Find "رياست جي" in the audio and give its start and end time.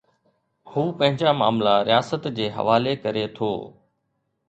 1.89-2.51